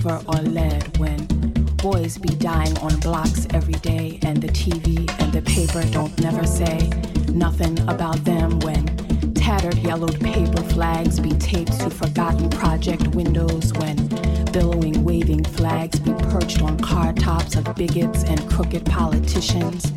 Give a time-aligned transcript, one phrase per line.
[0.00, 1.26] silver or lead when
[1.76, 6.46] boys be dying on blocks every day and the TV and the paper don't never
[6.46, 6.78] say
[7.32, 8.86] nothing about them when
[9.34, 13.96] tattered yellowed paper flags be taped to forgotten project windows when
[14.52, 19.89] billowing waving flags be perched on car tops of bigots and crooked politicians.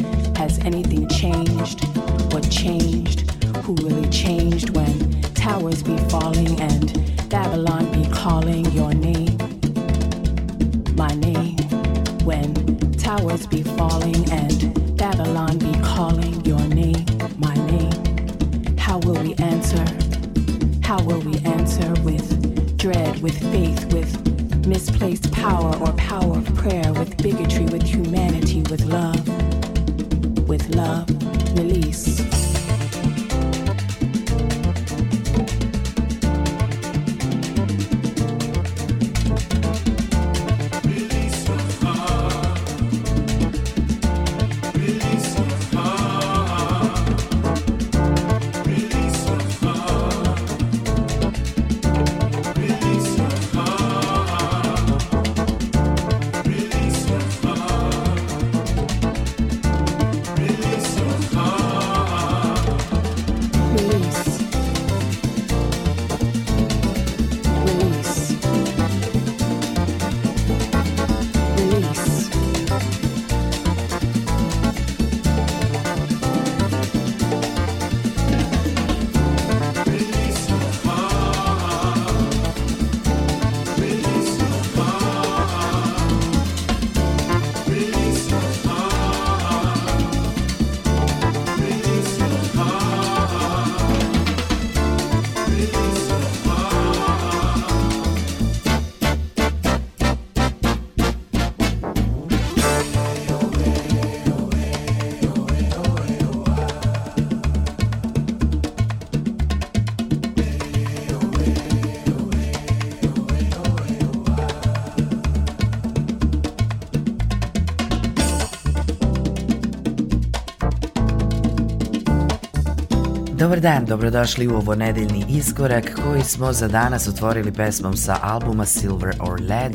[123.53, 128.65] Dobar dan, dobrodošli u ovo nedeljni iskorak koji smo za danas otvorili pesmom sa albuma
[128.65, 129.73] Silver or Lead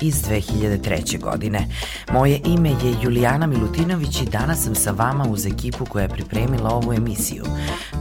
[0.00, 1.20] iz 2003.
[1.20, 1.66] godine.
[2.12, 6.70] Moje ime je Julijana Milutinović i danas sam sa vama uz ekipu koja je pripremila
[6.70, 7.44] ovu emisiju.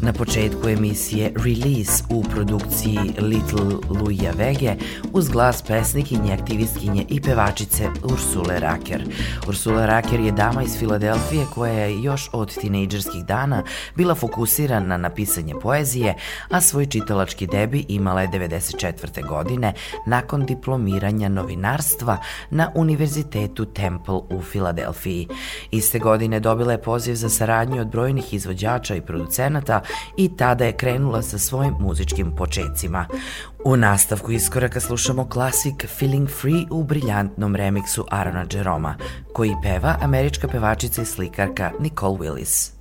[0.02, 4.76] Na početku emisije Release u produkciji Little Luja Vege
[5.14, 9.04] uz glas pesnikinje, aktivistkinje i pevačice Ursule Raker.
[9.48, 13.64] Ursula Raker je dama iz Filadelfije koja je još od tinejdžerskih dana
[13.96, 16.16] bila fokusirana na pisanje poezije,
[16.50, 19.28] a svoj čitalački debi imala je 94.
[19.28, 19.74] godine
[20.06, 22.18] nakon diplomiranja novinarstva
[22.50, 25.28] na Univerzitetu Temple u Filadelfiji.
[25.72, 29.82] Iste godine dobila je poziv za saradnju od brojnih izvođača i producenata
[30.18, 33.06] i tada je krenula sa svojim muzičkim počecima.
[33.66, 38.96] U nastavku iskoraka slušamo klasik Feeling Free u briljantnom remiksu Arona Jeroma,
[39.34, 42.72] koji peva američka pevačica i slikarka Nicole Willis.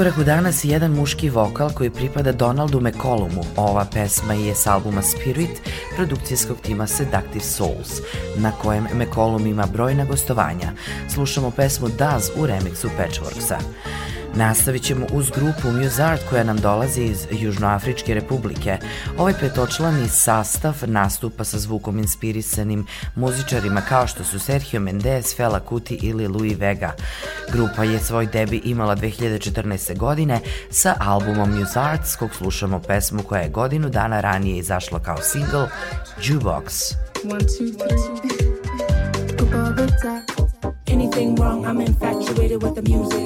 [0.00, 3.44] Iskoraku danas je jedan muški vokal koji pripada Donaldu McCollumu.
[3.56, 5.50] Ova pesma je s albuma Spirit
[5.96, 8.00] produkcijskog tima Seductive Souls,
[8.36, 10.72] na kojem McCollum ima brojna gostovanja.
[11.14, 13.56] Slušamo pesmu Daz u remiksu Patchworksa.
[14.34, 18.78] Nastavit ćemo uz grupu Muzart koja nam dolazi iz Južnoafričke republike.
[19.18, 25.98] Ovaj petočlani sastav nastupa sa zvukom inspirisanim muzičarima kao što su Sergio Mendes, Fela Kuti
[26.02, 26.92] ili Louis Vega.
[27.52, 29.96] Grupa je svoj debi imala 2014.
[29.96, 35.18] godine sa albumom Muzart s kog slušamo pesmu koja je godinu dana ranije izašla kao
[35.22, 35.68] single
[36.22, 36.94] Jukebox.
[37.24, 38.40] One, two, three.
[41.00, 43.24] Anything wrong, I'm infatuated with the music.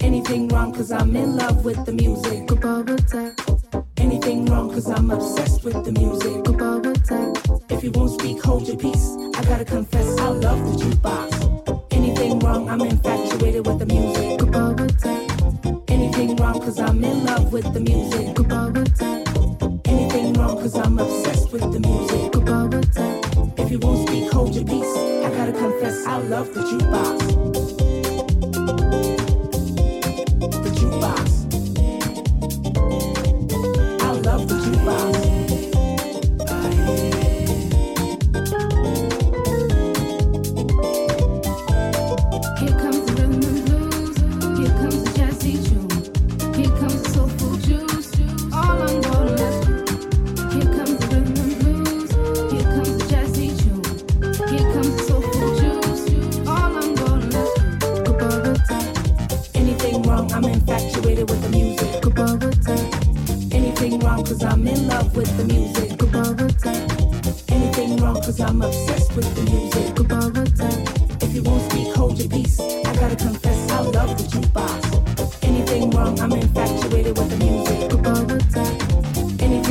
[0.00, 2.48] Anything wrong, cause I'm in love with the music.
[3.98, 6.32] Anything wrong, cause I'm obsessed with the music.
[7.68, 9.14] If you won't speak, hold your peace.
[9.34, 11.92] I gotta confess, I love the jukebox.
[11.92, 14.40] Anything wrong, I'm infatuated with the music.
[15.88, 18.34] Anything wrong, cause I'm in love with the music.
[19.84, 22.15] Anything wrong, cause I'm obsessed with the music.
[26.16, 27.45] I love the jukebox.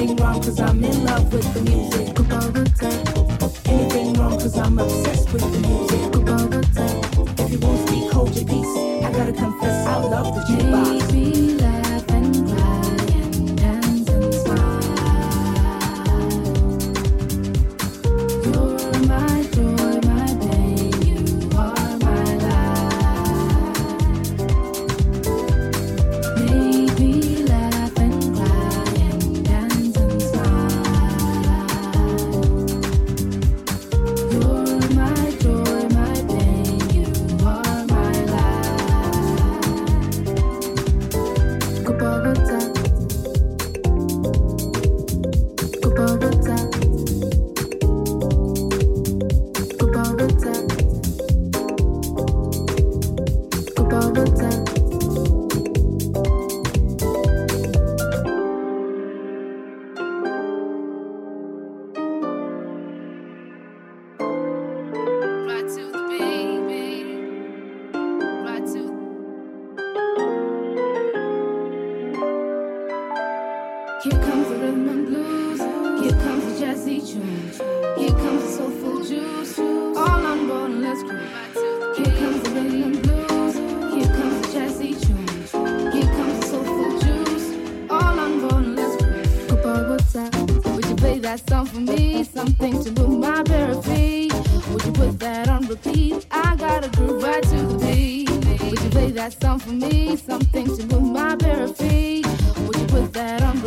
[0.05, 2.44] nothing wrong, cause I'm in love with the music.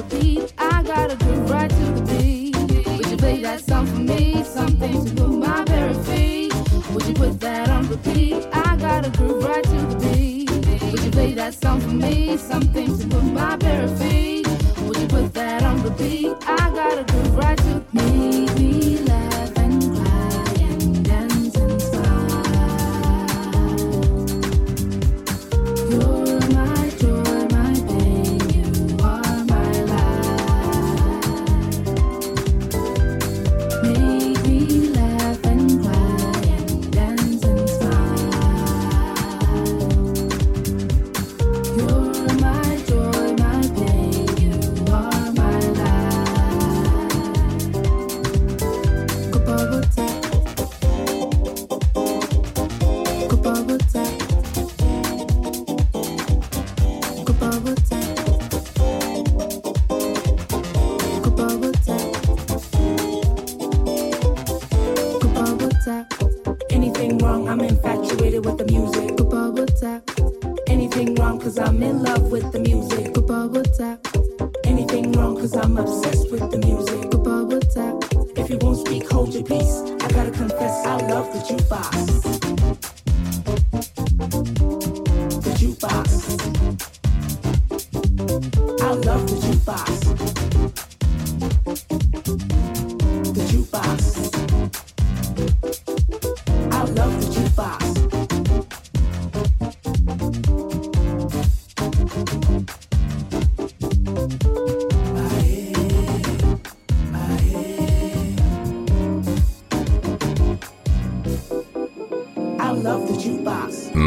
[0.00, 2.56] I gotta groove right to the beat.
[2.86, 4.44] Would you play that song for me?
[4.44, 6.54] Something to put my bare feet.
[6.92, 8.46] Would you put that on repeat?
[8.52, 10.50] I gotta groove right to the beat.
[10.92, 12.36] Would you play that song for me?
[12.36, 14.27] Something to put my bare feet.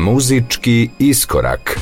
[0.01, 1.77] Muzički iskorak.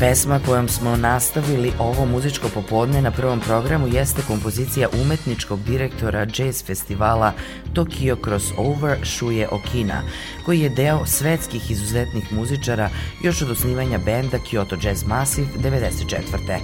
[0.00, 6.64] Pesma kojom smo nastavili ovo muzičko popodne na prvom programu jeste kompozicija umetničkog direktora jazz
[6.64, 7.32] festivala
[7.74, 10.02] Tokyo Crossover Shuje Okina,
[10.44, 12.90] koji je deo svetskih izuzetnih muzičara
[13.22, 16.58] još od osnivanja benda Kyoto Jazz Massive 94.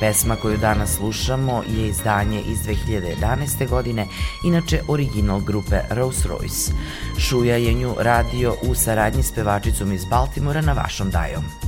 [0.00, 3.68] Pesma koju danas slušamo je izdanje iz 2011.
[3.68, 4.06] godine,
[4.44, 6.72] inače original grupe Rolls Royce.
[7.18, 11.61] Šuja je nju radio u saradnji s pevačicom iz Baltimora na vašom dajom.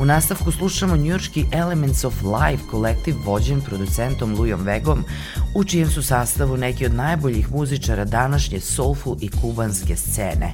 [0.00, 5.04] U nastavku slušamo njujorski Elements of Life kolektiv vođen producentom Lujom Vegom,
[5.54, 10.52] u čijem su sastavu neki od najboljih muzičara današnje soulful i kubanske scene.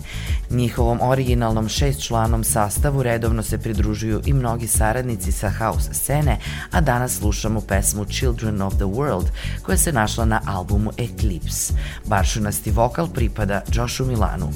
[0.51, 6.39] Njihovom originalnom šest članom sastavu redovno se pridružuju i mnogi saradnici sa house scene,
[6.71, 9.27] a danas slušamo pesmu Children of the World,
[9.63, 11.75] koja se našla na albumu Eclipse.
[12.05, 14.53] Baršunasti vokal pripada Joshu Milanu.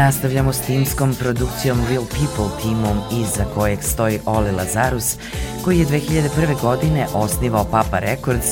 [0.00, 5.16] Nastavljamo s timskom produkcijom Real People timom iza kojeg stoji Oli Lazarus,
[5.64, 6.60] koji je 2001.
[6.62, 8.46] godine osnivao Papa Records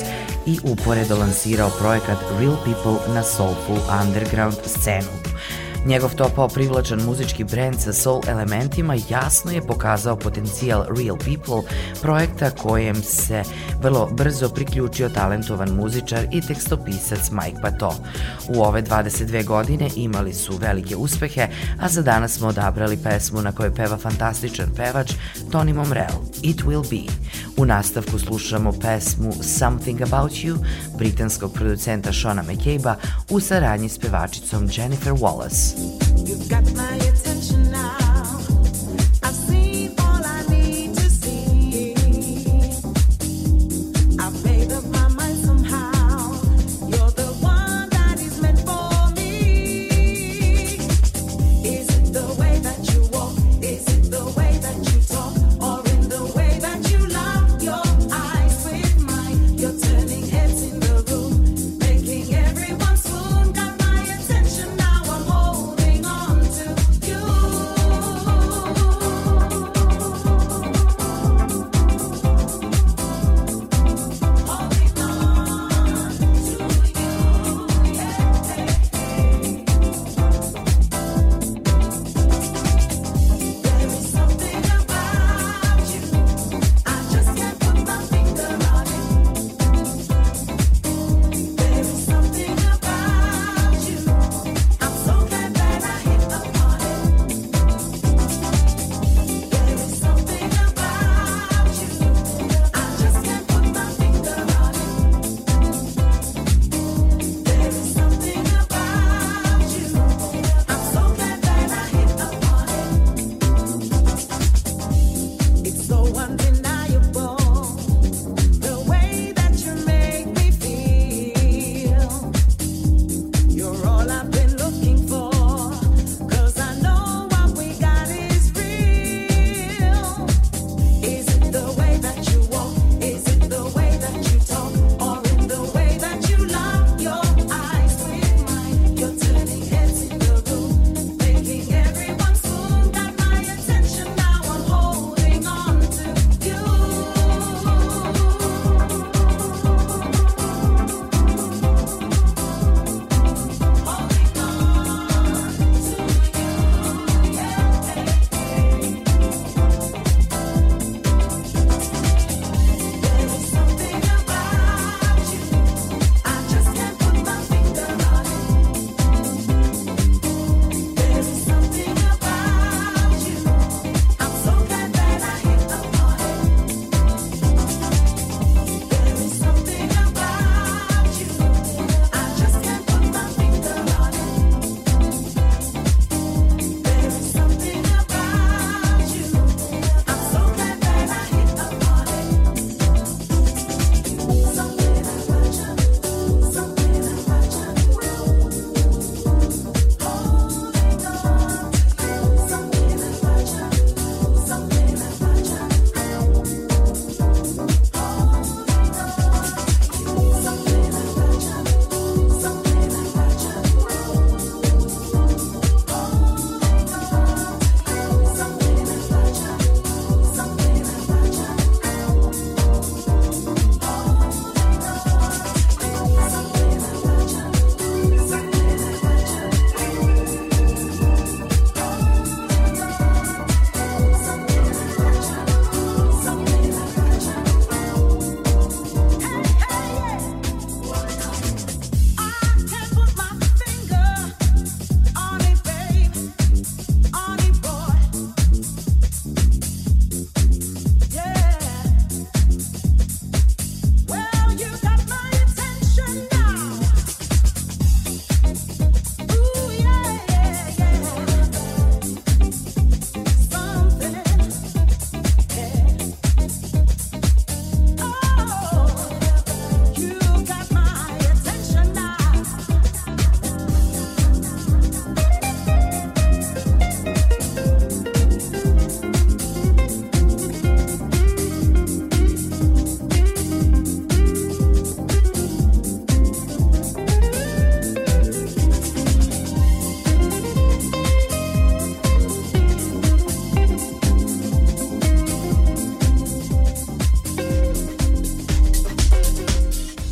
[0.47, 5.28] i uporedo lansirao projekat Real People na Soulful Underground scenu.
[5.87, 11.71] Njegov topao privlačan muzički brend sa soul elementima jasno je pokazao potencijal Real People,
[12.03, 13.43] projekta kojem se
[13.83, 17.95] vrlo brzo priključio talentovan muzičar i tekstopisac Mike Pato.
[18.49, 21.49] U ove 22 godine imali su velike uspehe,
[21.81, 25.13] a za danas smo odabrali pesmu na kojoj peva fantastičan pevač
[25.51, 27.13] Tony Momrell, It Will Be.
[27.57, 30.59] U nastavku slušamo pesmu Something About You
[30.99, 32.97] britanskog producenta Shona McCabe-a
[33.31, 35.78] u saradnji s pevačicom Jennifer Wallace.
[36.27, 38.08] You've got my attention now.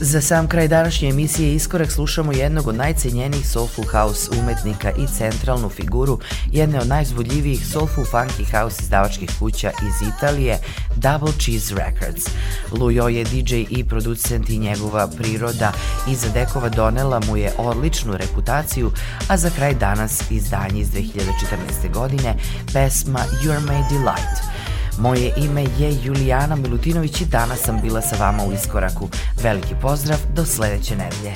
[0.07, 5.69] Za sam kraj današnje emisije Iskorak slušamo jednog od najcenjenijih soulful house umetnika i centralnu
[5.69, 6.19] figuru
[6.53, 10.59] jedne od najzbudljivijih soulful funky house izdavačkih kuća iz Italije,
[10.97, 12.31] Double Cheese Records.
[12.73, 15.73] Lujo je DJ i producent i njegova priroda
[16.11, 18.93] iza dekova donela mu je odličnu reputaciju,
[19.29, 21.93] a za kraj danas izdanje iz 2014.
[21.93, 22.35] godine
[22.73, 24.43] pesma You're My Delight–
[24.99, 29.09] Moje ime je Julijana Milutinović i danas sam bila sa vama u Iskoraku.
[29.43, 31.35] Veliki pozdrav, do sledeće nedelje.